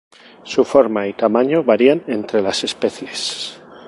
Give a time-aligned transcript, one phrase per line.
[0.43, 3.61] Su forma y tamaño varían entre las especies.